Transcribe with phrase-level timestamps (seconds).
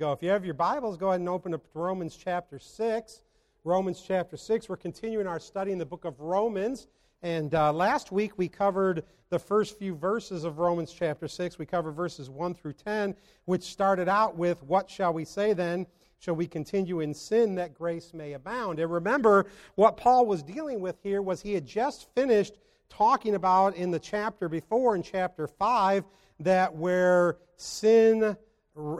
[0.00, 0.12] ago.
[0.12, 3.20] If you have your Bibles, go ahead and open up to Romans chapter 6.
[3.64, 4.66] Romans chapter 6.
[4.66, 6.86] We're continuing our study in the book of Romans.
[7.20, 11.58] And uh, last week we covered the first few verses of Romans chapter 6.
[11.58, 15.86] We covered verses 1 through 10, which started out with, What shall we say then?
[16.18, 18.78] Shall we continue in sin that grace may abound?
[18.78, 19.44] And remember,
[19.74, 22.54] what Paul was dealing with here was he had just finished
[22.88, 26.04] talking about in the chapter before, in chapter 5,
[26.38, 28.34] that where sin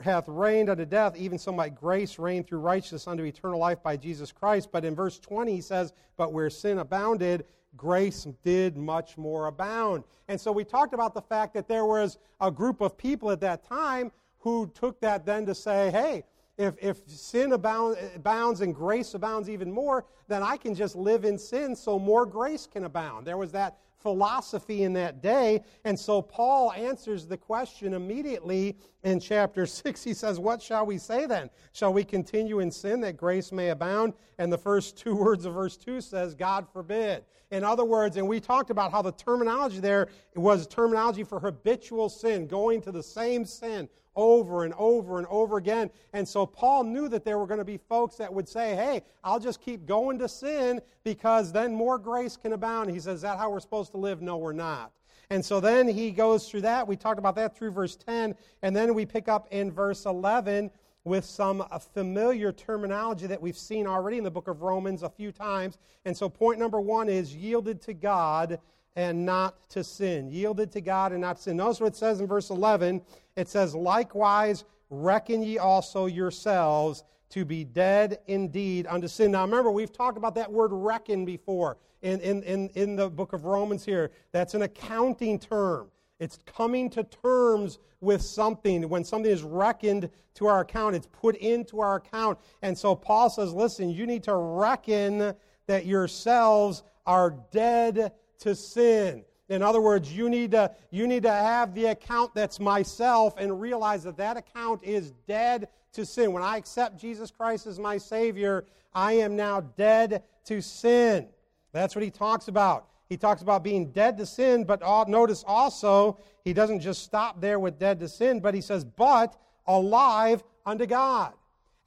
[0.03, 3.95] hath reigned unto death, even so might grace reign through righteousness unto eternal life by
[3.97, 4.69] Jesus Christ.
[4.71, 7.45] But in verse 20, he says, But where sin abounded,
[7.77, 10.03] grace did much more abound.
[10.27, 13.39] And so we talked about the fact that there was a group of people at
[13.41, 16.23] that time who took that then to say, hey,
[16.57, 21.25] if, if sin abound, abounds and grace abounds even more, then I can just live
[21.25, 23.25] in sin so more grace can abound.
[23.25, 25.63] There was that philosophy in that day.
[25.85, 30.03] And so Paul answers the question immediately in chapter 6.
[30.03, 31.49] He says, What shall we say then?
[31.73, 34.13] Shall we continue in sin that grace may abound?
[34.37, 37.23] And the first two words of verse 2 says, God forbid.
[37.51, 42.07] In other words, and we talked about how the terminology there was terminology for habitual
[42.07, 45.89] sin, going to the same sin over and over and over again.
[46.13, 49.01] And so Paul knew that there were going to be folks that would say, hey,
[49.23, 52.89] I'll just keep going to sin because then more grace can abound.
[52.89, 54.21] He says, is that how we're supposed to live?
[54.21, 54.91] No, we're not.
[55.31, 56.85] And so then he goes through that.
[56.85, 58.35] We talked about that through verse 10.
[58.63, 60.69] And then we pick up in verse 11
[61.05, 65.09] with some uh, familiar terminology that we've seen already in the book of Romans a
[65.09, 65.77] few times.
[66.03, 68.59] And so point number one is yielded to God
[68.97, 70.29] and not to sin.
[70.29, 71.55] Yielded to God and not to sin.
[71.55, 73.01] Notice what it says in verse 11.
[73.37, 79.31] It says, Likewise, reckon ye also yourselves to be dead indeed unto sin.
[79.31, 83.33] Now remember, we've talked about that word reckon before in, in, in, in the book
[83.33, 84.11] of Romans here.
[84.31, 85.87] That's an accounting term.
[86.19, 88.87] It's coming to terms with something.
[88.87, 92.37] When something is reckoned to our account, it's put into our account.
[92.61, 95.33] And so Paul says, listen, you need to reckon
[95.67, 99.23] that yourselves are dead to sin.
[99.49, 103.59] In other words, you need to, you need to have the account that's myself and
[103.59, 106.31] realize that that account is dead to sin.
[106.31, 108.63] When I accept Jesus Christ as my Savior,
[108.93, 111.27] I am now dead to sin.
[111.73, 112.87] That's what he talks about.
[113.09, 117.59] He talks about being dead to sin, but notice also, he doesn't just stop there
[117.59, 119.35] with dead to sin, but he says, but
[119.67, 121.33] alive unto God.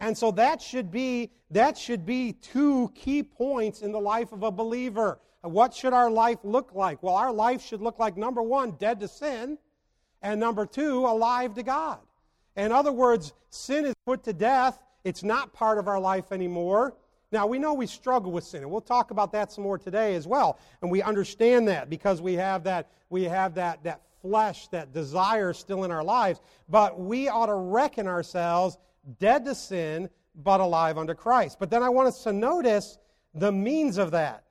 [0.01, 4.43] And so that should be that should be two key points in the life of
[4.43, 5.21] a believer.
[5.43, 7.03] What should our life look like?
[7.03, 9.57] Well, our life should look like number one, dead to sin,
[10.21, 12.01] and number two, alive to God.
[12.57, 14.79] In other words, sin is put to death.
[15.05, 16.97] It's not part of our life anymore.
[17.35, 20.15] Now, we know we struggle with sin, and we'll talk about that some more today
[20.15, 20.61] as well.
[20.83, 25.53] And we understand that because we have that, we have that, that flesh, that desire
[25.53, 26.41] still in our lives.
[26.69, 28.79] But we ought to reckon ourselves
[29.19, 31.59] dead to sin, but alive unto Christ.
[31.59, 32.99] But then I want us to notice
[33.35, 34.45] the means of that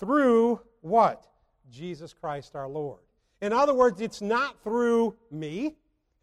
[0.00, 1.28] through what?
[1.70, 2.98] Jesus Christ our Lord.
[3.40, 5.76] In other words, it's not through me,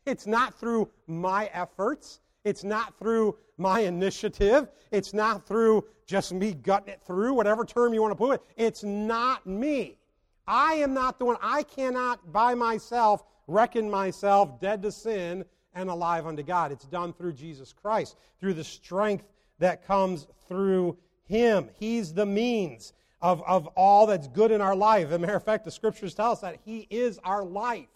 [0.05, 6.53] it's not through my efforts, it's not through my initiative, it's not through just me
[6.53, 8.41] gutting it through, whatever term you want to put it.
[8.55, 9.97] It's not me.
[10.47, 11.37] I am not the one.
[11.41, 16.71] I cannot by myself reckon myself dead to sin and alive unto God.
[16.71, 19.25] It's done through Jesus Christ, through the strength
[19.59, 21.69] that comes through Him.
[21.79, 25.07] He's the means of, of all that's good in our life.
[25.07, 27.87] As a matter of fact, the scriptures tell us that He is our life.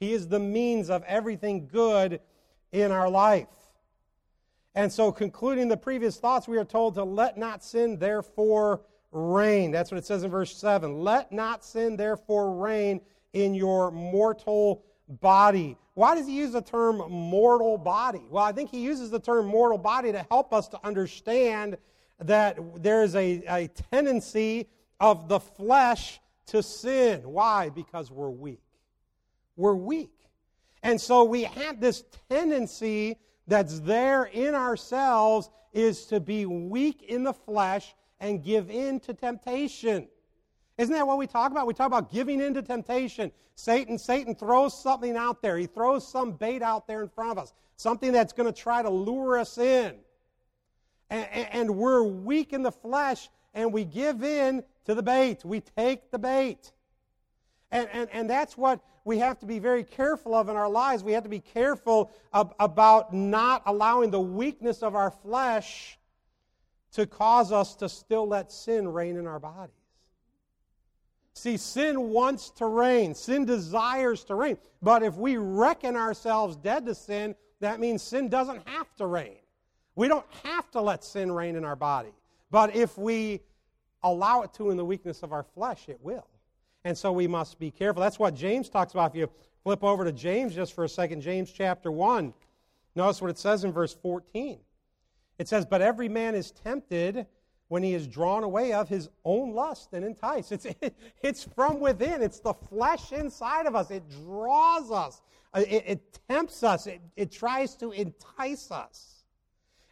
[0.00, 2.20] He is the means of everything good
[2.72, 3.46] in our life.
[4.74, 9.70] And so, concluding the previous thoughts, we are told to let not sin therefore reign.
[9.70, 11.02] That's what it says in verse 7.
[11.02, 13.00] Let not sin therefore reign
[13.34, 15.76] in your mortal body.
[15.94, 18.22] Why does he use the term mortal body?
[18.30, 21.76] Well, I think he uses the term mortal body to help us to understand
[22.20, 24.68] that there is a, a tendency
[25.00, 27.20] of the flesh to sin.
[27.24, 27.68] Why?
[27.68, 28.62] Because we're weak.
[29.56, 30.14] We're weak.
[30.82, 37.24] And so we have this tendency that's there in ourselves is to be weak in
[37.24, 40.08] the flesh and give in to temptation.
[40.78, 41.66] Isn't that what we talk about?
[41.66, 43.32] We talk about giving in to temptation.
[43.54, 45.56] Satan, Satan throws something out there.
[45.56, 47.52] He throws some bait out there in front of us.
[47.76, 49.96] Something that's going to try to lure us in
[51.12, 55.44] and, and we're weak in the flesh and we give in to the bait.
[55.44, 56.72] We take the bait.
[57.70, 61.02] And, and, and that's what we have to be very careful of in our lives.
[61.02, 65.98] We have to be careful about not allowing the weakness of our flesh
[66.92, 69.74] to cause us to still let sin reign in our bodies.
[71.34, 74.58] See, sin wants to reign, sin desires to reign.
[74.82, 79.38] But if we reckon ourselves dead to sin, that means sin doesn't have to reign.
[79.94, 82.12] We don't have to let sin reign in our body.
[82.50, 83.40] But if we
[84.02, 86.26] allow it to in the weakness of our flesh, it will.
[86.84, 88.02] And so we must be careful.
[88.02, 89.12] That's what James talks about.
[89.12, 89.30] If you
[89.62, 92.34] flip over to James just for a second, James chapter 1,
[92.96, 94.58] notice what it says in verse 14.
[95.38, 97.26] It says, But every man is tempted
[97.68, 100.52] when he is drawn away of his own lust and enticed.
[100.52, 103.90] It's, it, it's from within, it's the flesh inside of us.
[103.90, 105.22] It draws us,
[105.54, 109.24] uh, it, it tempts us, it, it tries to entice us.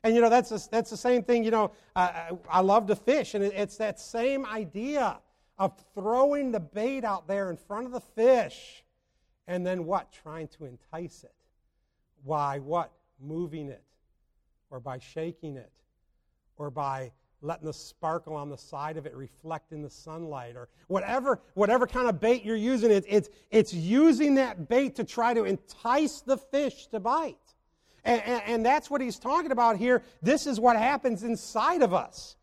[0.02, 2.96] And you know, that's, a, that's the same thing, you know, uh, I love to
[2.96, 5.18] fish, and it's that same idea
[5.60, 8.82] of throwing the bait out there in front of the fish
[9.50, 10.12] and then what?
[10.12, 11.34] Trying to entice it.
[12.22, 12.60] Why?
[12.60, 12.92] What?
[13.20, 13.82] Moving it,
[14.70, 15.72] or by shaking it,
[16.56, 17.10] or by
[17.42, 21.86] letting the sparkle on the side of it reflect in the sunlight or whatever whatever
[21.86, 26.20] kind of bait you're using it, it's, it's using that bait to try to entice
[26.20, 27.36] the fish to bite
[28.04, 31.94] and, and, and that's what he's talking about here this is what happens inside of
[31.94, 32.36] us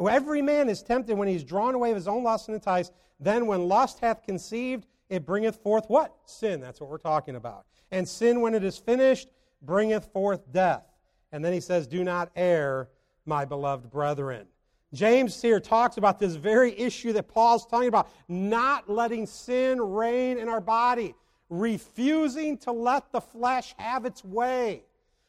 [0.00, 2.92] every man is tempted when he's drawn away of his own lust and enticed.
[3.20, 6.14] Then when lust hath conceived it bringeth forth what?
[6.24, 6.60] Sin.
[6.60, 7.66] That's what we're talking about.
[7.90, 9.28] And sin when it is finished
[9.62, 10.84] bringeth forth death.
[11.32, 12.88] And then he says do not err
[13.26, 14.46] my beloved brethren.
[14.92, 20.38] James here talks about this very issue that Paul's talking about not letting sin reign
[20.38, 21.14] in our body,
[21.50, 24.84] refusing to let the flesh have its way,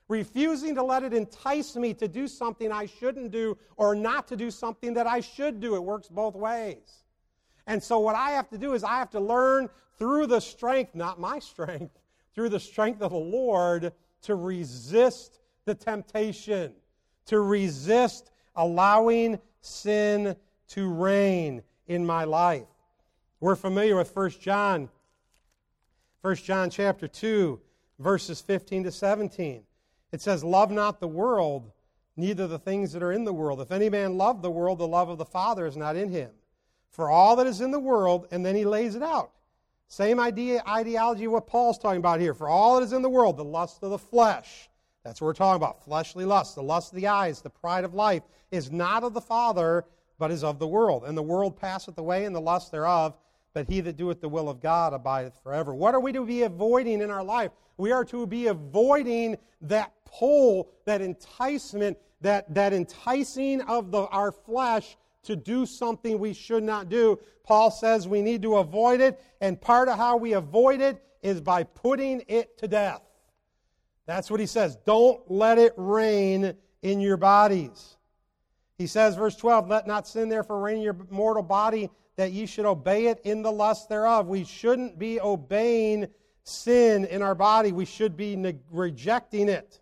[0.07, 4.35] refusing to let it entice me to do something I shouldn't do or not to
[4.35, 5.75] do something that I should do.
[5.75, 7.03] It works both ways.
[7.67, 10.93] And so, what I have to do is I have to learn through the strength,
[10.93, 11.97] not my strength,
[12.33, 13.93] through the strength of the Lord
[14.23, 16.73] to resist the temptation
[17.25, 20.35] to resist allowing sin
[20.69, 22.67] to reign in my life.
[23.39, 24.89] We're familiar with 1 John.
[26.21, 27.59] 1 John chapter 2,
[27.99, 29.63] verses 15 to 17.
[30.15, 31.73] It says, Love not the world,
[32.15, 33.59] neither the things that are in the world.
[33.59, 36.31] If any man love the world, the love of the Father is not in him.
[36.89, 39.31] For all that is in the world, and then he lays it out.
[39.89, 42.33] Same idea, ideology what Paul's talking about here.
[42.33, 44.69] For all that is in the world, the lust of the flesh,
[45.03, 45.83] that's what we're talking about.
[45.83, 49.19] Fleshly lust, the lust of the eyes, the pride of life, is not of the
[49.19, 49.83] Father,
[50.17, 51.03] but is of the world.
[51.03, 53.17] And the world passeth away, and the lust thereof,
[53.53, 55.75] but he that doeth the will of God abideth forever.
[55.75, 57.51] What are we to be avoiding in our life?
[57.75, 64.31] We are to be avoiding that pull, that enticement, that, that enticing of the, our
[64.31, 67.19] flesh to do something we should not do.
[67.43, 71.41] Paul says we need to avoid it, and part of how we avoid it is
[71.41, 73.01] by putting it to death.
[74.05, 74.77] That's what he says.
[74.85, 77.97] Don't let it reign in your bodies.
[78.77, 82.45] He says, verse 12, let not sin therefore reign in your mortal body, that ye
[82.45, 84.27] should obey it in the lust thereof.
[84.27, 86.07] We shouldn't be obeying
[86.43, 89.79] sin in our body, we should be ne- rejecting it.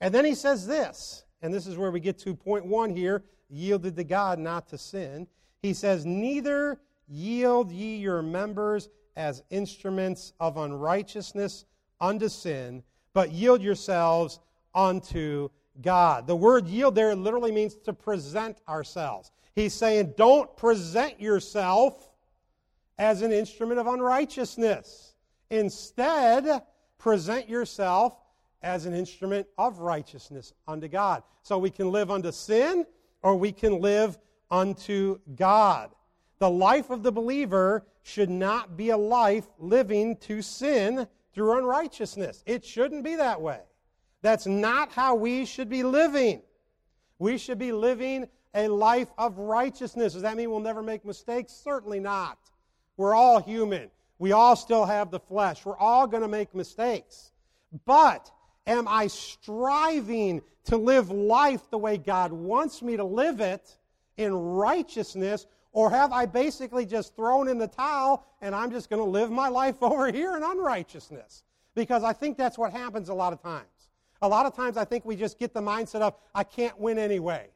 [0.00, 3.24] And then he says this, and this is where we get to point one here
[3.50, 5.26] yielded to God, not to sin.
[5.62, 11.64] He says, Neither yield ye your members as instruments of unrighteousness
[12.00, 12.82] unto sin
[13.18, 14.38] but yield yourselves
[14.76, 15.48] unto
[15.80, 16.28] God.
[16.28, 19.32] The word yield there literally means to present ourselves.
[19.56, 22.10] He's saying, don't present yourself
[22.96, 25.14] as an instrument of unrighteousness.
[25.50, 26.62] Instead,
[26.96, 28.14] present yourself
[28.62, 31.22] as an instrument of righteousness unto God.
[31.42, 32.86] So we can live unto sin
[33.22, 34.18] or we can live
[34.50, 35.90] unto God.
[36.38, 41.06] The life of the believer should not be a life living to sin,
[41.38, 42.42] through unrighteousness.
[42.46, 43.60] It shouldn't be that way.
[44.22, 46.42] That's not how we should be living.
[47.20, 50.14] We should be living a life of righteousness.
[50.14, 51.52] Does that mean we'll never make mistakes?
[51.52, 52.38] Certainly not.
[52.96, 53.88] We're all human.
[54.18, 55.64] We all still have the flesh.
[55.64, 57.30] We're all going to make mistakes.
[57.84, 58.32] But
[58.68, 63.76] am I striving to live life the way God wants me to live it
[64.16, 69.02] in righteousness, or have I basically just thrown in the towel and I'm just going
[69.02, 71.42] to live my life over here in unrighteousness?
[71.74, 73.66] Because I think that's what happens a lot of times.
[74.20, 76.98] A lot of times I think we just get the mindset of, I can't win
[76.98, 77.48] anyway,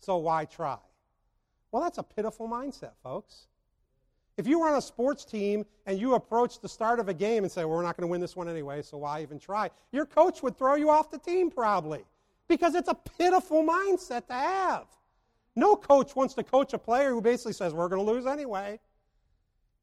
[0.00, 0.78] so why try?
[1.70, 3.47] Well, that's a pitiful mindset, folks.
[4.38, 7.42] If you were on a sports team and you approached the start of a game
[7.42, 9.68] and say, well, we're not going to win this one anyway, so why even try?
[9.90, 12.04] Your coach would throw you off the team probably
[12.46, 14.86] because it's a pitiful mindset to have.
[15.56, 18.78] No coach wants to coach a player who basically says, We're going to lose anyway.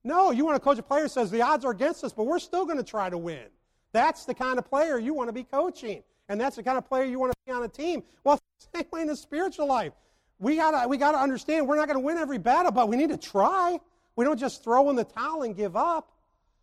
[0.06, 2.24] No, you want to coach a player who says, The odds are against us, but
[2.24, 3.48] we're still going to try to win.
[3.92, 6.02] That's the kind of player you want to be coaching.
[6.30, 8.04] And that's the kind of player you want to be on a team.
[8.24, 8.40] Well,
[8.74, 9.92] same way in the spiritual life.
[10.40, 13.10] We got we gotta understand we're not going to win every battle, but we need
[13.10, 13.80] to try.
[14.16, 16.12] We don't just throw in the towel and give up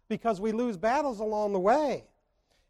[0.08, 2.04] because we lose battles along the way.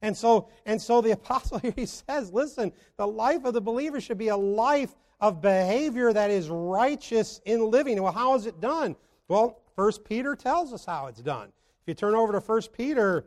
[0.01, 4.01] And so, and so the apostle here he says, listen, the life of the believer
[4.01, 8.03] should be a life of behavior that is righteous in living.
[8.03, 8.97] Well, how is it done?
[9.29, 11.49] Well, First Peter tells us how it's done.
[11.83, 13.27] If you turn over to First Peter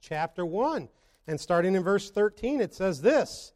[0.00, 0.88] chapter 1,
[1.26, 3.52] and starting in verse 13, it says this.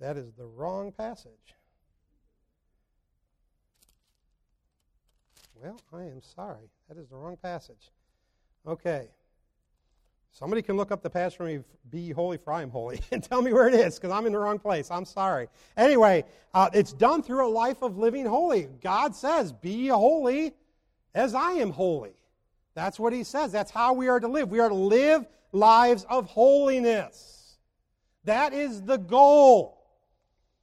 [0.00, 1.54] That is the wrong passage.
[5.62, 6.68] Well, I am sorry.
[6.88, 7.92] That is the wrong passage.
[8.66, 9.08] Okay.
[10.32, 13.22] Somebody can look up the passage for me, be holy for I am holy, and
[13.22, 14.90] tell me where it is, because I'm in the wrong place.
[14.90, 15.48] I'm sorry.
[15.76, 18.68] Anyway, uh, it's done through a life of living holy.
[18.82, 20.54] God says, Be holy
[21.14, 22.14] as I am holy.
[22.74, 23.52] That's what he says.
[23.52, 24.50] That's how we are to live.
[24.50, 27.58] We are to live lives of holiness.
[28.24, 29.78] That is the goal.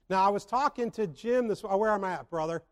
[0.10, 1.62] Now, I was talking to Jim this.
[1.62, 2.64] Where am I at, brother?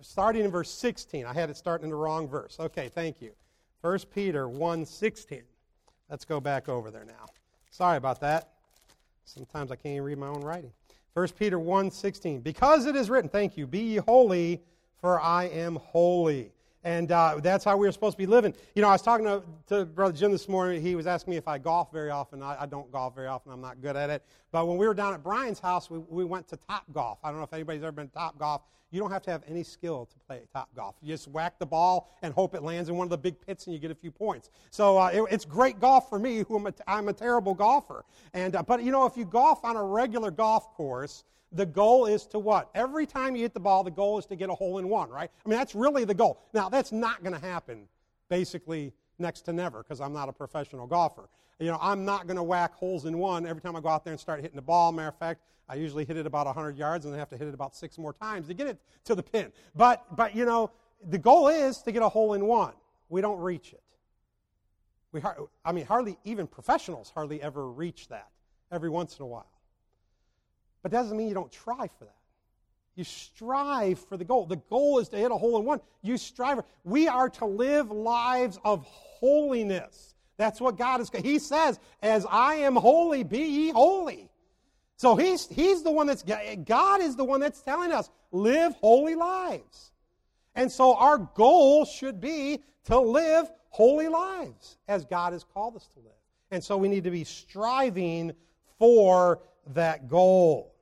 [0.00, 1.26] Starting in verse 16.
[1.26, 2.58] I had it starting in the wrong verse.
[2.58, 3.32] Okay, thank you.
[3.80, 5.42] 1 Peter 1 16.
[6.08, 7.26] Let's go back over there now.
[7.70, 8.50] Sorry about that.
[9.24, 10.72] Sometimes I can't even read my own writing.
[11.14, 12.40] 1 Peter 1 16.
[12.40, 14.62] Because it is written, thank you, be ye holy,
[15.00, 16.52] for I am holy.
[16.84, 18.54] And uh, that's how we are supposed to be living.
[18.74, 20.82] You know, I was talking to, to Brother Jim this morning.
[20.82, 22.42] He was asking me if I golf very often.
[22.42, 23.52] I, I, don't golf very often.
[23.52, 24.22] I'm not good at it.
[24.52, 27.18] But when we were down at Brian's house, we, we went to Top Golf.
[27.24, 28.62] I don't know if anybody's ever been to Top Golf.
[28.90, 30.94] You don't have to have any skill to play Top Golf.
[31.00, 33.66] You just whack the ball and hope it lands in one of the big pits
[33.66, 34.50] and you get a few points.
[34.70, 38.04] So uh, it, it's great golf for me, who am a, I'm a terrible golfer.
[38.34, 42.06] And, uh, but, you know, if you golf on a regular golf course, the goal
[42.06, 42.68] is to what?
[42.74, 45.08] Every time you hit the ball, the goal is to get a hole in one,
[45.08, 45.30] right?
[45.44, 46.40] I mean, that's really the goal.
[46.52, 47.86] Now, that's not going to happen
[48.28, 51.28] basically next to never because I'm not a professional golfer.
[51.60, 54.04] You know, I'm not going to whack holes in one every time I go out
[54.04, 54.90] there and start hitting the ball.
[54.90, 57.46] Matter of fact, I usually hit it about 100 yards and then have to hit
[57.46, 59.52] it about six more times to get it to the pin.
[59.74, 60.72] But, but you know,
[61.08, 62.74] the goal is to get a hole in one.
[63.08, 63.82] We don't reach it.
[65.12, 65.20] We,
[65.64, 68.28] I mean, hardly even professionals hardly ever reach that
[68.72, 69.53] every once in a while.
[70.84, 72.14] But that doesn't mean you don't try for that.
[72.94, 74.44] You strive for the goal.
[74.44, 75.80] The goal is to hit a hole in one.
[76.02, 76.60] You strive.
[76.84, 80.14] We are to live lives of holiness.
[80.36, 81.10] That's what God is.
[81.10, 84.28] He says, "As I am holy, be ye holy."
[84.96, 89.14] So he's he's the one that's God is the one that's telling us live holy
[89.14, 89.90] lives.
[90.54, 95.88] And so our goal should be to live holy lives as God has called us
[95.94, 96.12] to live.
[96.50, 98.34] And so we need to be striving
[98.78, 100.73] for that goal.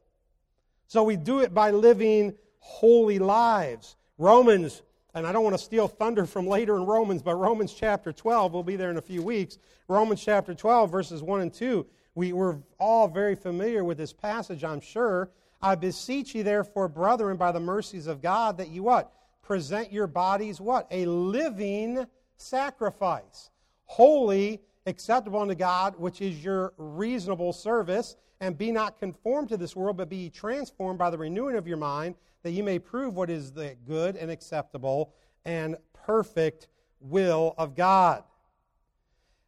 [0.93, 3.97] So we do it by living holy lives.
[4.19, 4.83] Romans,
[5.15, 8.53] and I don't want to steal thunder from later in Romans, but Romans chapter 12,
[8.53, 9.57] we'll be there in a few weeks.
[9.89, 11.87] Romans chapter 12, verses 1 and 2.
[12.15, 15.31] We, we're all very familiar with this passage, I'm sure.
[15.63, 19.15] I beseech you, therefore, brethren, by the mercies of God, that you what?
[19.41, 20.89] Present your bodies what?
[20.91, 22.05] A living
[22.37, 23.49] sacrifice,
[23.87, 29.77] holy, acceptable unto God, which is your reasonable service and be not conformed to this
[29.77, 33.31] world, but be transformed by the renewing of your mind, that you may prove what
[33.31, 36.67] is the good and acceptable and perfect
[36.99, 38.25] will of God.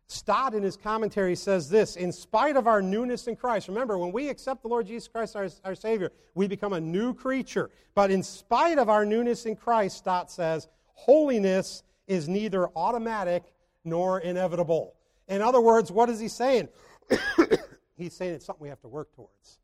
[0.07, 4.13] Stott in his commentary says this In spite of our newness in Christ, remember, when
[4.13, 7.71] we accept the Lord Jesus Christ, our, our Savior, we become a new creature.
[7.97, 13.43] But in spite of our newness in Christ, Stott says, holiness is neither automatic
[13.85, 14.95] nor inevitable.
[15.27, 16.69] In other words, what is he saying?
[17.97, 19.59] He's saying it's something we have to work towards.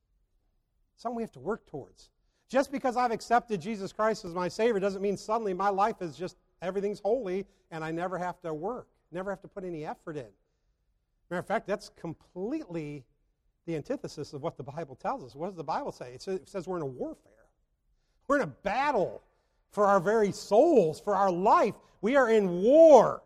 [0.96, 2.10] Something we have to work towards.
[2.48, 6.16] Just because I've accepted Jesus Christ as my Savior doesn't mean suddenly my life is
[6.16, 10.16] just everything's holy and I never have to work, never have to put any effort
[10.16, 10.26] in.
[11.30, 13.04] Matter of fact, that's completely
[13.66, 15.36] the antithesis of what the Bible tells us.
[15.36, 16.12] What does the Bible say?
[16.12, 17.32] It says, we're in a warfare.
[18.26, 19.22] We're in a battle
[19.70, 21.74] for our very souls, for our life.
[22.00, 23.22] We are in war.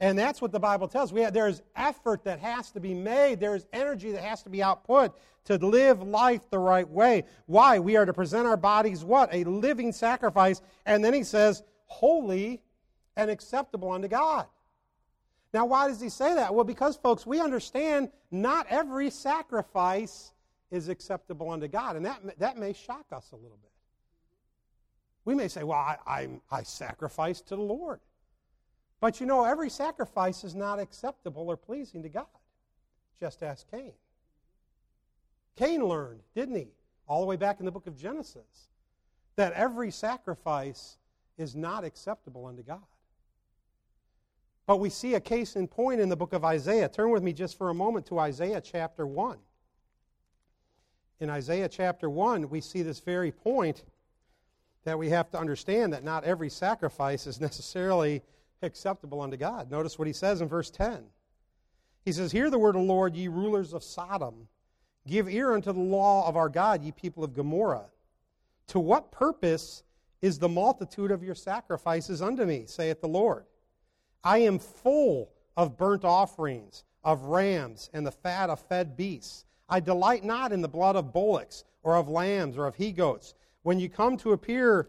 [0.00, 1.12] And that's what the Bible tells.
[1.12, 3.40] We have, there's effort that has to be made.
[3.40, 7.24] There's energy that has to be output to live life the right way.
[7.46, 7.80] Why?
[7.80, 9.28] We are to present our bodies what?
[9.32, 10.60] A living sacrifice.
[10.86, 12.60] And then he says, holy
[13.16, 14.46] and acceptable unto God.
[15.52, 16.54] Now, why does he say that?
[16.54, 20.32] Well, because, folks, we understand not every sacrifice
[20.70, 21.96] is acceptable unto God.
[21.96, 23.70] And that, that may shock us a little bit.
[25.24, 28.00] We may say, well, I, I, I sacrifice to the Lord.
[29.00, 32.26] But you know, every sacrifice is not acceptable or pleasing to God.
[33.20, 33.92] Just ask Cain.
[35.56, 36.68] Cain learned, didn't he,
[37.06, 38.68] all the way back in the book of Genesis,
[39.36, 40.98] that every sacrifice
[41.36, 42.82] is not acceptable unto God.
[44.66, 46.88] But we see a case in point in the book of Isaiah.
[46.88, 49.38] Turn with me just for a moment to Isaiah chapter 1.
[51.20, 53.84] In Isaiah chapter 1, we see this very point
[54.84, 58.22] that we have to understand that not every sacrifice is necessarily
[58.62, 59.70] acceptable unto God.
[59.70, 61.04] Notice what he says in verse 10.
[62.04, 64.48] He says, Hear the word of the Lord, ye rulers of Sodom.
[65.06, 67.86] Give ear unto the law of our God, ye people of Gomorrah.
[68.68, 69.82] To what purpose
[70.20, 73.44] is the multitude of your sacrifices unto me, saith the Lord?
[74.22, 79.44] I am full of burnt offerings, of rams, and the fat of fed beasts.
[79.68, 83.34] I delight not in the blood of bullocks, or of lambs, or of he goats.
[83.62, 84.88] When you come to appear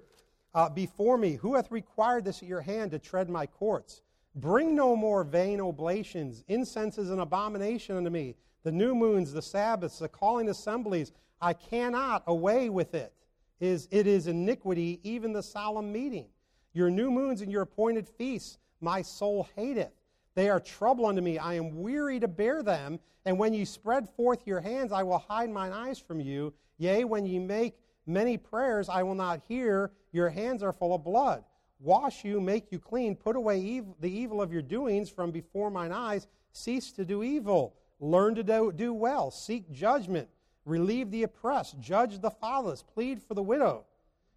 [0.53, 4.01] uh, before me, who hath required this at your hand to tread my courts?
[4.35, 6.43] Bring no more vain oblations.
[6.47, 8.35] Incense is an abomination unto me.
[8.63, 13.13] The new moons, the Sabbaths, the calling assemblies, I cannot away with it.
[13.59, 16.27] Is it is iniquity, even the solemn meeting.
[16.73, 19.91] Your new moons and your appointed feasts, my soul hateth.
[20.35, 21.37] They are trouble unto me.
[21.37, 22.99] I am weary to bear them.
[23.25, 26.53] And when ye spread forth your hands, I will hide mine eyes from you.
[26.77, 29.91] Yea, when ye make many prayers, I will not hear.
[30.11, 31.43] Your hands are full of blood.
[31.79, 33.15] Wash you, make you clean.
[33.15, 36.27] Put away the evil of your doings from before mine eyes.
[36.51, 37.75] Cease to do evil.
[37.99, 39.31] Learn to do, do well.
[39.31, 40.27] Seek judgment.
[40.65, 41.79] Relieve the oppressed.
[41.79, 42.83] Judge the fatherless.
[42.83, 43.85] Plead for the widow.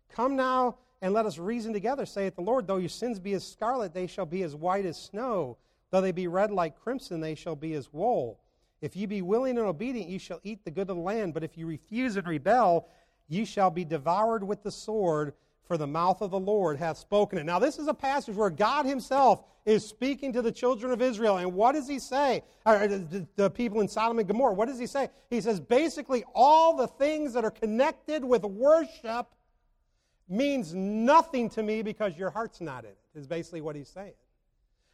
[0.09, 2.67] Come now and let us reason together, saith the Lord.
[2.67, 5.59] Though your sins be as scarlet, they shall be as white as snow.
[5.91, 8.41] Though they be red like crimson, they shall be as wool.
[8.81, 11.35] If ye be willing and obedient, ye shall eat the good of the land.
[11.35, 12.89] But if ye refuse and rebel,
[13.29, 17.39] ye shall be devoured with the sword, for the mouth of the Lord hath spoken
[17.39, 17.45] it.
[17.45, 21.39] Now, this is a passage where God Himself is speaking to the children of Israel.
[21.39, 22.43] And what does He say?
[22.67, 25.09] Uh, uh, or the, the people in Sodom and Gomorrah, what does He say?
[25.31, 29.29] He says basically all the things that are connected with worship
[30.29, 34.15] means nothing to me because your heart's not in it, is basically what He's saying.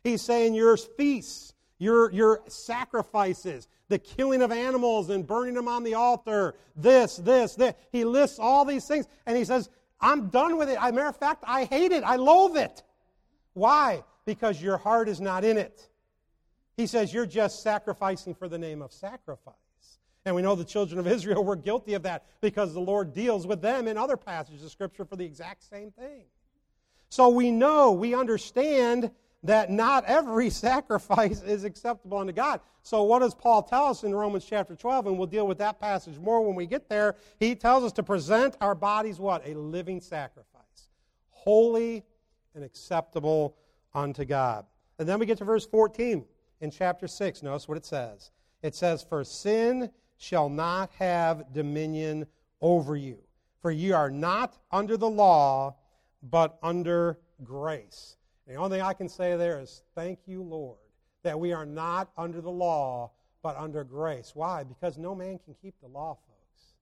[0.04, 5.85] He's saying your feasts, your, your sacrifices, the killing of animals and burning them on
[5.85, 7.78] the altar, this, this, that.
[7.90, 9.68] He lists all these things and he says,
[10.00, 10.78] I'm done with it.
[10.80, 12.04] As a matter of fact, I hate it.
[12.04, 12.82] I loathe it.
[13.54, 14.04] Why?
[14.25, 15.88] Because your heart is not in it.
[16.76, 19.54] He says you're just sacrificing for the name of sacrifice.
[20.25, 23.46] And we know the children of Israel were guilty of that because the Lord deals
[23.46, 26.24] with them in other passages of Scripture for the exact same thing.
[27.09, 29.11] So we know, we understand
[29.42, 32.61] that not every sacrifice is acceptable unto God.
[32.83, 35.09] So, what does Paul tell us in Romans chapter 12?
[35.09, 37.16] And we'll deal with that passage more when we get there.
[37.38, 39.46] He tells us to present our bodies what?
[39.46, 40.88] A living sacrifice,
[41.31, 42.05] holy
[42.55, 43.57] and acceptable
[43.94, 44.66] unto God.
[44.98, 46.24] And then we get to verse 14
[46.61, 47.42] in chapter 6.
[47.42, 48.31] Notice what it says.
[48.62, 52.27] It says, For sin shall not have dominion
[52.61, 53.18] over you,
[53.62, 55.77] for ye are not under the law,
[56.22, 58.16] but under grace.
[58.48, 60.78] The only thing I can say there is, Thank you, Lord,
[61.22, 63.11] that we are not under the law,
[63.42, 64.32] but under grace.
[64.34, 64.64] Why?
[64.64, 66.74] Because no man can keep the law, folks.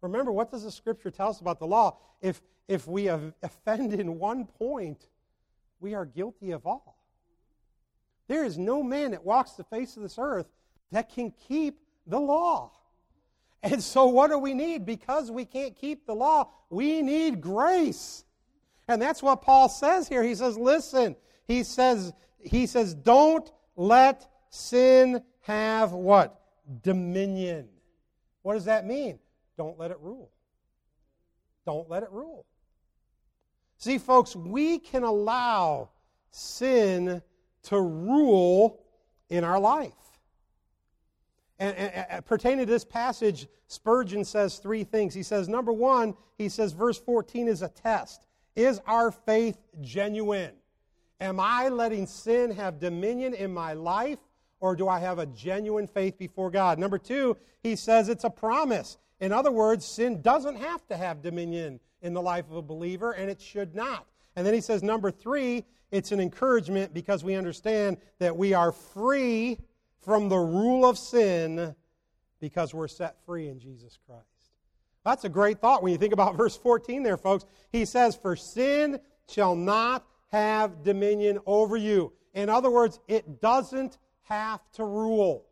[0.00, 1.98] Remember, what does the Scripture tell us about the law?
[2.22, 5.08] If, if we offend in one point,
[5.78, 6.96] we are guilty of all.
[8.26, 10.46] There is no man that walks the face of this earth
[10.90, 12.72] that can keep the law.
[13.62, 14.86] And so, what do we need?
[14.86, 18.24] Because we can't keep the law, we need grace.
[18.88, 20.22] And that's what Paul says here.
[20.22, 21.16] He says, listen,
[21.46, 26.40] he says, he says, don't let sin have what?
[26.82, 27.68] Dominion.
[28.42, 29.18] What does that mean?
[29.56, 30.30] Don't let it rule.
[31.64, 32.44] Don't let it rule.
[33.78, 35.90] See, folks, we can allow
[36.30, 37.22] sin
[37.64, 38.80] to rule
[39.28, 39.92] in our life.
[41.58, 45.14] And, and, and, pertaining to this passage, Spurgeon says three things.
[45.14, 48.26] He says, number one, he says, verse 14 is a test.
[48.54, 50.52] Is our faith genuine?
[51.20, 54.18] Am I letting sin have dominion in my life,
[54.60, 56.78] or do I have a genuine faith before God?
[56.78, 58.98] Number two, he says it's a promise.
[59.20, 63.12] In other words, sin doesn't have to have dominion in the life of a believer,
[63.12, 64.06] and it should not.
[64.34, 68.72] And then he says, number three, it's an encouragement because we understand that we are
[68.72, 69.58] free
[70.00, 71.74] from the rule of sin
[72.40, 74.31] because we're set free in Jesus Christ.
[75.04, 77.44] That's a great thought when you think about verse 14 there, folks.
[77.70, 82.12] He says, For sin shall not have dominion over you.
[82.34, 85.46] In other words, it doesn't have to rule.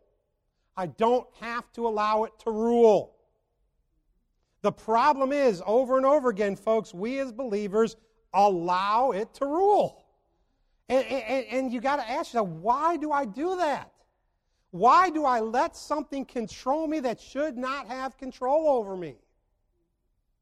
[0.76, 3.16] I don't have to allow it to rule.
[4.62, 7.96] The problem is, over and over again, folks, we as believers
[8.32, 10.04] allow it to rule.
[10.88, 13.92] And, and, and you got to ask yourself, why do I do that?
[14.70, 19.16] Why do I let something control me that should not have control over me?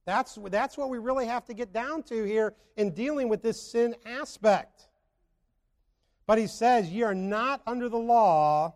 [0.09, 3.61] That's, that's what we really have to get down to here in dealing with this
[3.61, 4.89] sin aspect.
[6.27, 8.75] But he says, Ye are not under the law,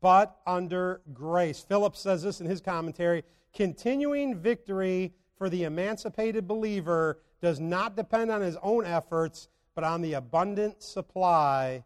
[0.00, 1.58] but under grace.
[1.60, 8.30] Philip says this in his commentary continuing victory for the emancipated believer does not depend
[8.30, 11.82] on his own efforts, but on the abundant supply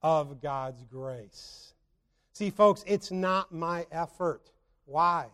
[0.00, 1.74] of God's grace.
[2.34, 4.52] See, folks, it's not my effort.
[4.84, 5.26] Why?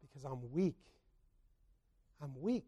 [0.00, 0.76] Because I'm weak.
[2.22, 2.64] I'm weak.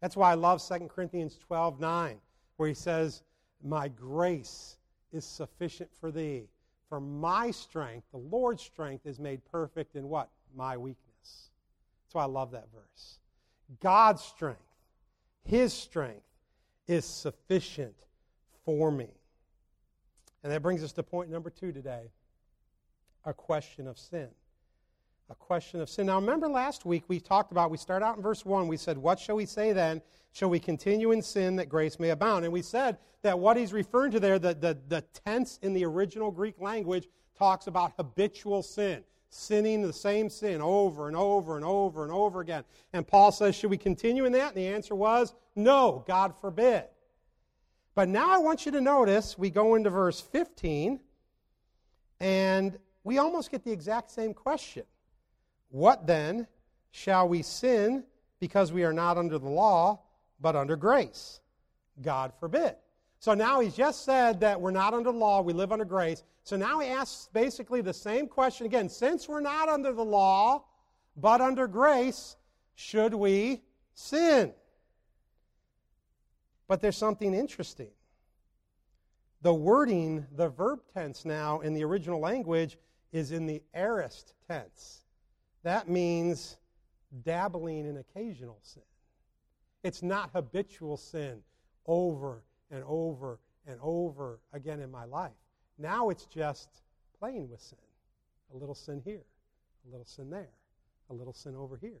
[0.00, 2.16] That's why I love 2 Corinthians 12 9,
[2.56, 3.22] where he says,
[3.62, 4.76] My grace
[5.12, 6.48] is sufficient for thee.
[6.88, 10.28] For my strength, the Lord's strength, is made perfect in what?
[10.54, 11.50] My weakness.
[12.04, 13.18] That's why I love that verse.
[13.80, 14.60] God's strength,
[15.44, 16.26] His strength,
[16.86, 17.96] is sufficient
[18.64, 19.08] for me.
[20.42, 22.10] And that brings us to point number two today
[23.24, 24.28] a question of sin.
[25.30, 26.06] A question of sin.
[26.06, 28.98] Now, remember last week we talked about, we start out in verse 1, we said,
[28.98, 30.02] What shall we say then?
[30.32, 32.44] Shall we continue in sin that grace may abound?
[32.44, 35.84] And we said that what he's referring to there, the, the, the tense in the
[35.84, 37.08] original Greek language,
[37.38, 42.40] talks about habitual sin sinning the same sin over and over and over and over
[42.40, 42.62] again.
[42.92, 44.48] And Paul says, Should we continue in that?
[44.48, 46.84] And the answer was, No, God forbid.
[47.94, 51.00] But now I want you to notice we go into verse 15,
[52.20, 54.84] and we almost get the exact same question.
[55.74, 56.46] What then?
[56.92, 58.04] Shall we sin
[58.38, 60.02] because we are not under the law,
[60.40, 61.40] but under grace?
[62.00, 62.76] God forbid.
[63.18, 66.22] So now he's just said that we're not under law, we live under grace.
[66.44, 68.88] So now he asks basically the same question again.
[68.88, 70.64] Since we're not under the law,
[71.16, 72.36] but under grace,
[72.76, 73.60] should we
[73.94, 74.54] sin?
[76.68, 77.90] But there's something interesting.
[79.42, 82.78] The wording, the verb tense now in the original language
[83.10, 85.03] is in the aorist tense.
[85.64, 86.58] That means
[87.24, 88.82] dabbling in occasional sin.
[89.82, 91.42] It's not habitual sin
[91.86, 95.32] over and over and over again in my life.
[95.78, 96.68] Now it's just
[97.18, 97.78] playing with sin.
[98.54, 99.24] A little sin here,
[99.86, 100.52] a little sin there,
[101.10, 102.00] a little sin over here.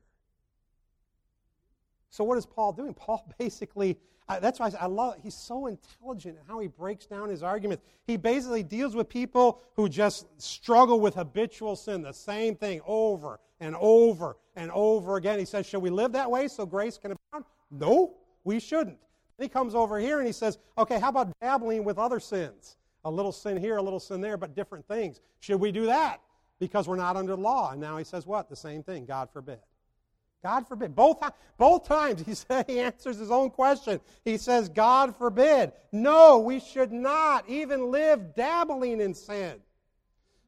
[2.14, 2.94] So what is Paul doing?
[2.94, 3.98] Paul basically,
[4.28, 7.42] uh, that's why I, I love, he's so intelligent in how he breaks down his
[7.42, 7.82] arguments.
[8.06, 13.40] He basically deals with people who just struggle with habitual sin, the same thing over
[13.58, 15.40] and over and over again.
[15.40, 17.46] He says, should we live that way so grace can abound?
[17.72, 18.98] No, we shouldn't.
[19.36, 22.76] Then he comes over here and he says, okay, how about dabbling with other sins?
[23.04, 25.20] A little sin here, a little sin there, but different things.
[25.40, 26.20] Should we do that?
[26.60, 27.72] Because we're not under law.
[27.72, 28.48] And now he says what?
[28.48, 29.04] The same thing.
[29.04, 29.58] God forbid.
[30.44, 30.94] God forbid.
[30.94, 31.22] Both,
[31.56, 33.98] both times he, say, he answers his own question.
[34.24, 35.72] He says, God forbid.
[35.90, 39.54] No, we should not even live dabbling in sin.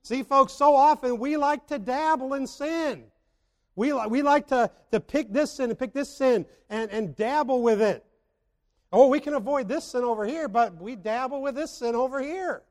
[0.02, 3.04] See, folks, so often we like to dabble in sin.
[3.74, 7.62] We, we like to, to pick this sin and pick this sin and, and dabble
[7.62, 8.04] with it.
[8.92, 12.20] Oh, we can avoid this sin over here, but we dabble with this sin over
[12.22, 12.62] here.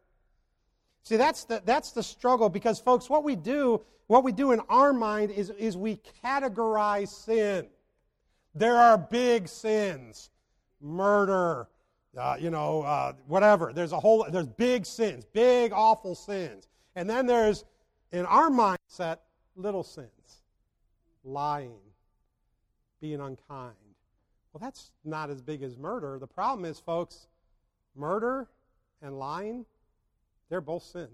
[1.06, 4.60] See, that's the, that's the struggle because, folks, what we do, what we do in
[4.68, 7.68] our mind is, is we categorize sin.
[8.54, 10.30] There are big sins,
[10.82, 11.68] murder,
[12.18, 13.72] uh, you know, uh, whatever.
[13.74, 16.68] There's a whole, there's big sins, big, awful sins.
[16.96, 17.64] And then there's,
[18.12, 19.20] in our mindset,
[19.56, 20.10] little sins
[21.24, 21.80] lying,
[23.00, 23.76] being unkind
[24.56, 26.18] well, that's not as big as murder.
[26.18, 27.28] The problem is, folks,
[27.94, 28.48] murder
[29.02, 29.66] and lying,
[30.50, 31.08] they're both sin.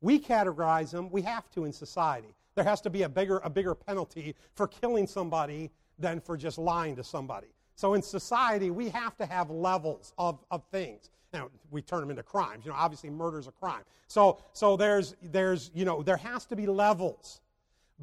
[0.00, 2.34] We categorize them, we have to in society.
[2.54, 6.58] There has to be a bigger, a bigger penalty for killing somebody than for just
[6.58, 7.48] lying to somebody.
[7.74, 11.10] So in society, we have to have levels of, of things.
[11.32, 12.64] Now, we turn them into crimes.
[12.64, 13.82] You know, obviously murder is a crime.
[14.06, 17.40] So, so there's, there's, you know, there has to be levels.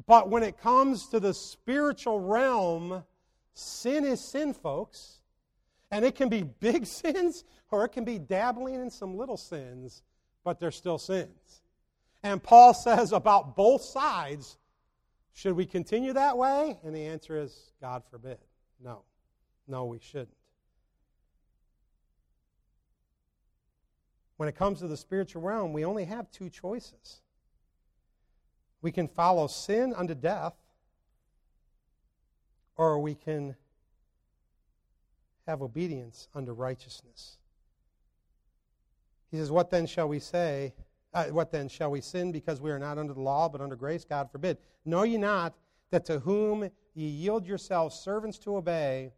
[0.06, 3.04] But when it comes to the spiritual realm,
[3.54, 5.18] Sin is sin, folks.
[5.92, 10.02] And it can be big sins or it can be dabbling in some little sins,
[10.42, 11.62] but they're still sins.
[12.24, 14.58] And Paul says about both sides,
[15.34, 16.78] should we continue that way?
[16.82, 18.38] And the answer is, God forbid.
[18.82, 19.02] No.
[19.68, 20.36] No, we shouldn't.
[24.36, 27.20] When it comes to the spiritual realm, we only have two choices.
[28.80, 30.54] We can follow sin unto death,
[32.76, 33.54] or we can
[35.46, 37.38] have obedience unto righteousness.
[39.30, 40.74] He says, What then shall we say?
[41.14, 43.76] Uh, what then shall we sin because we are not under the law but under
[43.76, 44.04] grace?
[44.04, 44.56] God forbid.
[44.84, 45.54] Know ye not
[45.90, 49.12] that to whom ye yield yourselves servants to obey,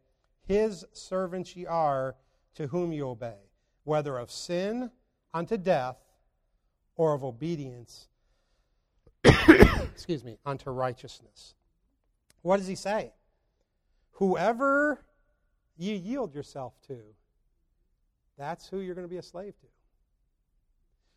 [0.46, 2.16] his servants ye are
[2.54, 3.38] to whom you obey,
[3.84, 4.90] whether of sin
[5.32, 5.96] unto death
[6.96, 8.08] or of obedience,
[9.24, 11.54] excuse me, unto righteousness.
[12.42, 13.12] What does he say?
[14.12, 15.00] Whoever
[15.76, 16.98] you yield yourself to,
[18.36, 19.66] that's who you're going to be a slave to.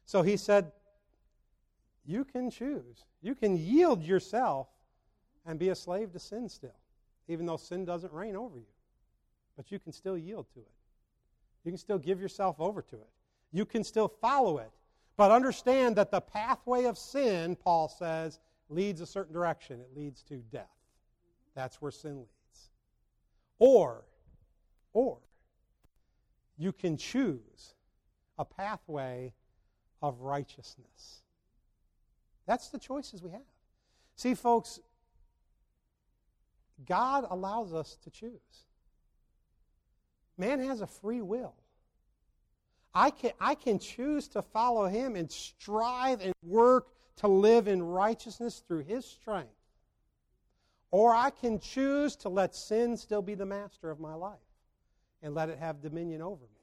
[0.05, 0.71] So he said,
[2.05, 3.05] You can choose.
[3.21, 4.67] You can yield yourself
[5.45, 6.79] and be a slave to sin still,
[7.27, 8.65] even though sin doesn't reign over you.
[9.55, 10.71] But you can still yield to it.
[11.63, 13.09] You can still give yourself over to it.
[13.51, 14.71] You can still follow it.
[15.17, 18.39] But understand that the pathway of sin, Paul says,
[18.69, 19.81] leads a certain direction.
[19.81, 20.69] It leads to death.
[21.55, 22.69] That's where sin leads.
[23.57, 24.03] Or,
[24.97, 25.19] or,
[26.57, 27.75] you can choose
[28.39, 29.31] a pathway
[30.01, 31.21] of righteousness.
[32.47, 33.41] That's the choices we have.
[34.15, 34.79] See, folks,
[36.83, 38.65] God allows us to choose.
[40.35, 41.53] Man has a free will.
[42.91, 47.83] I can, I can choose to follow him and strive and work to live in
[47.83, 49.53] righteousness through his strength.
[50.89, 54.39] Or I can choose to let sin still be the master of my life
[55.21, 56.61] and let it have dominion over me.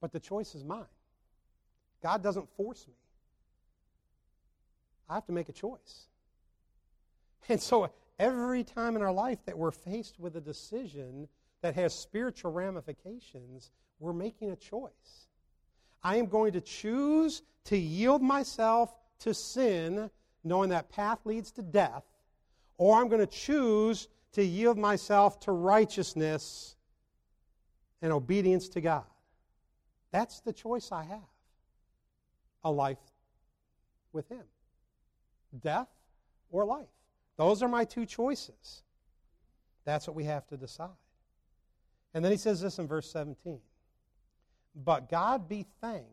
[0.00, 0.84] But the choice is mine.
[2.02, 2.94] God doesn't force me.
[5.08, 6.08] I have to make a choice.
[7.48, 11.28] And so every time in our life that we're faced with a decision
[11.60, 15.28] that has spiritual ramifications, we're making a choice.
[16.02, 20.10] I am going to choose to yield myself to sin,
[20.42, 22.04] knowing that path leads to death,
[22.78, 26.76] or I'm going to choose to yield myself to righteousness
[28.00, 29.04] and obedience to God.
[30.10, 31.20] That's the choice I have
[32.64, 32.98] a life
[34.12, 34.44] with Him
[35.60, 35.88] death
[36.50, 36.86] or life.
[37.36, 38.82] Those are my two choices.
[39.84, 40.88] That's what we have to decide.
[42.14, 43.58] And then he says this in verse 17
[44.74, 46.08] But God be thanked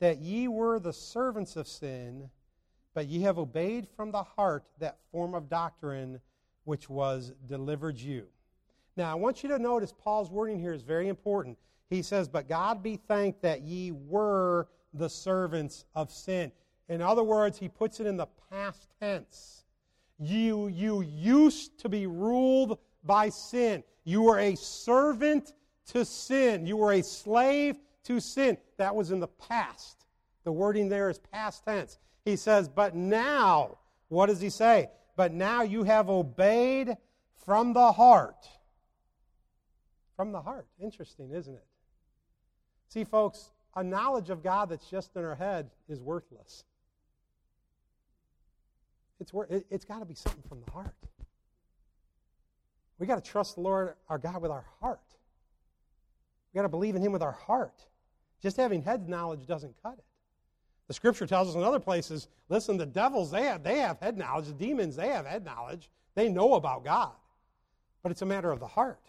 [0.00, 2.30] that ye were the servants of sin,
[2.94, 6.20] but ye have obeyed from the heart that form of doctrine
[6.68, 8.26] which was delivered you.
[8.94, 11.56] Now, I want you to notice Paul's wording here is very important.
[11.88, 16.52] He says, But God be thanked that ye were the servants of sin.
[16.90, 19.64] In other words, he puts it in the past tense.
[20.18, 23.82] You, you used to be ruled by sin.
[24.04, 25.54] You were a servant
[25.92, 26.66] to sin.
[26.66, 28.58] You were a slave to sin.
[28.76, 30.04] That was in the past.
[30.44, 31.98] The wording there is past tense.
[32.26, 33.78] He says, But now,
[34.08, 34.90] what does he say?
[35.18, 36.96] But now you have obeyed
[37.44, 38.48] from the heart.
[40.14, 40.68] From the heart.
[40.80, 41.64] Interesting, isn't it?
[42.86, 46.62] See, folks, a knowledge of God that's just in our head is worthless.
[49.18, 50.94] It's, it, it's got to be something from the heart.
[53.00, 55.00] We got to trust the Lord our God with our heart.
[56.54, 57.82] We got to believe in Him with our heart.
[58.40, 60.04] Just having head knowledge doesn't cut it.
[60.88, 62.28] The Scripture tells us in other places.
[62.48, 64.46] Listen, the devils they have they have head knowledge.
[64.46, 65.90] The demons they have head knowledge.
[66.14, 67.12] They know about God,
[68.02, 69.00] but it's a matter of the heart.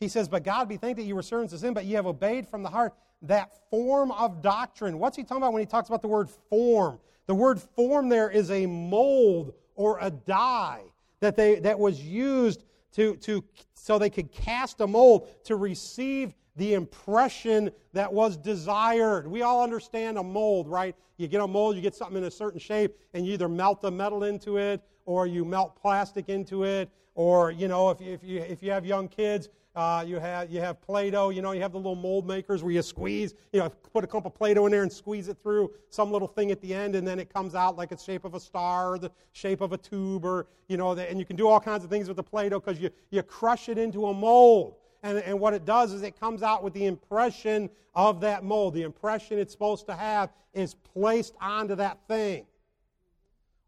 [0.00, 2.06] He says, "But God be thanked that you were servants of sin, but ye have
[2.06, 5.88] obeyed from the heart that form of doctrine." What's he talking about when he talks
[5.88, 6.98] about the word form?
[7.26, 10.82] The word form there is a mold or a die
[11.20, 16.34] that, they, that was used to, to, so they could cast a mold to receive
[16.56, 19.26] the impression that was desired.
[19.26, 20.94] We all understand a mold, right?
[21.16, 23.80] You get a mold, you get something in a certain shape, and you either melt
[23.80, 28.12] the metal into it, or you melt plastic into it, or, you know, if you,
[28.12, 31.30] if you, if you have young kids, uh, you have you have Play-Doh.
[31.30, 33.34] You know, you have the little mold makers where you squeeze.
[33.52, 36.26] You know, put a clump of Play-Doh in there and squeeze it through some little
[36.26, 38.94] thing at the end, and then it comes out like it's shape of a star,
[38.94, 41.84] or the shape of a tube, or you know, and you can do all kinds
[41.84, 44.74] of things with the Play-Doh because you you crush it into a mold.
[45.02, 48.74] And, and what it does is it comes out with the impression of that mold.
[48.74, 52.46] The impression it's supposed to have is placed onto that thing.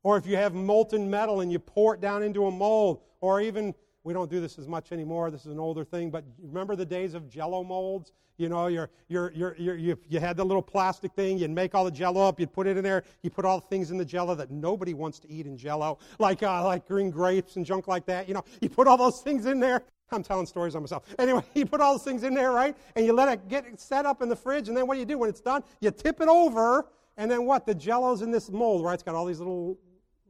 [0.03, 3.40] Or if you have molten metal and you pour it down into a mold, or
[3.40, 5.31] even we don't do this as much anymore.
[5.31, 8.12] This is an older thing, but remember the days of jello molds?
[8.37, 11.85] You know, you're, you're, you're, you you had the little plastic thing, you'd make all
[11.85, 14.05] the jello up, you'd put it in there, you put all the things in the
[14.05, 17.87] jello that nobody wants to eat in jello, like, uh, like green grapes and junk
[17.87, 18.27] like that.
[18.27, 19.83] You know, you put all those things in there.
[20.12, 21.05] I'm telling stories on myself.
[21.18, 22.77] Anyway, you put all those things in there, right?
[22.96, 25.07] And you let it get set up in the fridge, and then what do you
[25.07, 25.62] do when it's done?
[25.81, 27.66] You tip it over, and then what?
[27.66, 28.94] The jello's in this mold, right?
[28.94, 29.79] It's got all these little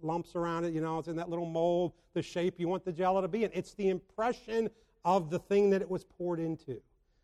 [0.02, 0.72] lumps around it.
[0.72, 3.44] You know, it's in that little mold, the shape you want the jello to be
[3.44, 3.50] in.
[3.52, 4.70] It's the impression
[5.04, 6.80] of the thing that it was poured into.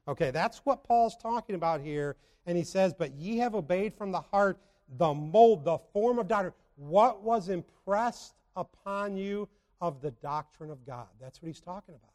[0.06, 2.16] Okay, that's what Paul's talking about here.
[2.46, 4.58] And he says, But ye have obeyed from the heart
[4.96, 6.54] the mold, the form of doctrine.
[6.76, 9.48] What was impressed upon you
[9.80, 11.08] of the doctrine of God?
[11.20, 12.10] That's what he's talking about.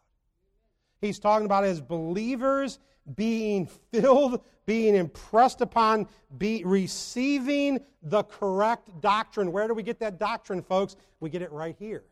[1.03, 2.79] He's talking about as believers
[3.15, 9.51] being filled, being impressed upon, be receiving the correct doctrine.
[9.51, 10.95] Where do we get that doctrine, folks?
[11.19, 12.05] We get it right here.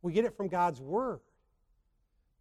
[0.00, 1.20] We get it from God's Word.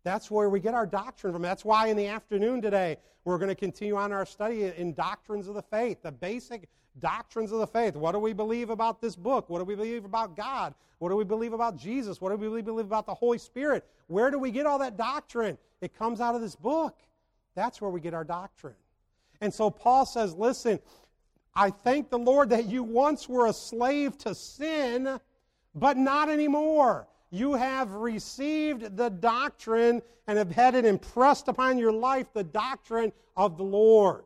[0.03, 1.41] That's where we get our doctrine from.
[1.41, 5.47] That's why in the afternoon today, we're going to continue on our study in doctrines
[5.47, 6.67] of the faith, the basic
[6.99, 7.95] doctrines of the faith.
[7.95, 9.49] What do we believe about this book?
[9.49, 10.73] What do we believe about God?
[10.99, 12.19] What do we believe about Jesus?
[12.21, 13.85] What do we believe about the Holy Spirit?
[14.07, 15.57] Where do we get all that doctrine?
[15.81, 16.97] It comes out of this book.
[17.55, 18.75] That's where we get our doctrine.
[19.41, 20.79] And so Paul says, listen,
[21.55, 25.19] I thank the Lord that you once were a slave to sin,
[25.75, 27.07] but not anymore.
[27.33, 33.11] You have received the doctrine and have had it impressed upon your life, the doctrine
[33.35, 34.25] of the Lord.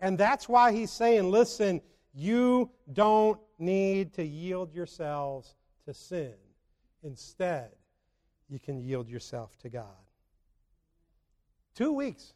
[0.00, 1.80] And that's why he's saying, listen,
[2.12, 5.54] you don't need to yield yourselves
[5.86, 6.34] to sin.
[7.02, 7.70] Instead,
[8.50, 9.86] you can yield yourself to God.
[11.74, 12.34] Two weeks,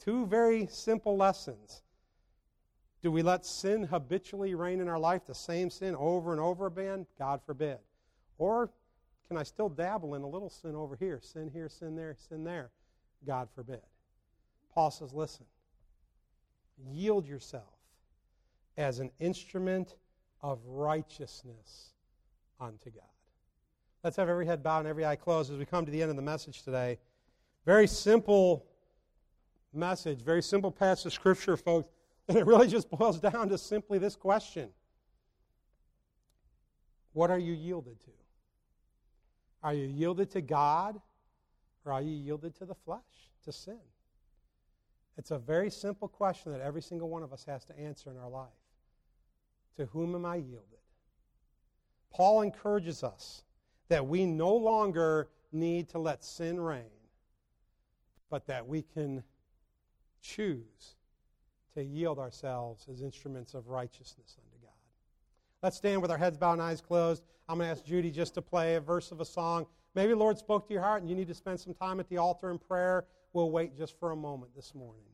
[0.00, 1.84] two very simple lessons.
[3.02, 6.66] Do we let sin habitually reign in our life, the same sin over and over
[6.66, 7.06] again?
[7.20, 7.78] God forbid.
[8.36, 8.68] Or
[9.28, 11.20] can I still dabble in a little sin over here?
[11.22, 12.70] Sin here, sin there, sin there?
[13.26, 13.80] God forbid.
[14.74, 15.46] Paul says, listen,
[16.84, 17.74] yield yourself
[18.76, 19.96] as an instrument
[20.40, 21.92] of righteousness
[22.60, 23.04] unto God.
[24.02, 26.10] Let's have every head bowed and every eye closed as we come to the end
[26.10, 26.98] of the message today.
[27.64, 28.66] Very simple
[29.72, 31.88] message, very simple passage of Scripture, folks.
[32.28, 34.70] And it really just boils down to simply this question
[37.14, 38.10] What are you yielded to?
[39.62, 41.00] Are you yielded to God
[41.84, 43.78] or are you yielded to the flesh, to sin?
[45.18, 48.16] It's a very simple question that every single one of us has to answer in
[48.16, 48.48] our life.
[49.76, 50.78] To whom am I yielded?
[52.10, 53.42] Paul encourages us
[53.88, 56.84] that we no longer need to let sin reign,
[58.30, 59.22] but that we can
[60.20, 60.96] choose
[61.74, 64.36] to yield ourselves as instruments of righteousness.
[65.62, 67.22] Let's stand with our heads bowed and eyes closed.
[67.48, 69.66] I'm going to ask Judy just to play a verse of a song.
[69.94, 72.08] Maybe the Lord spoke to your heart and you need to spend some time at
[72.08, 73.04] the altar in prayer.
[73.32, 75.11] We'll wait just for a moment this morning.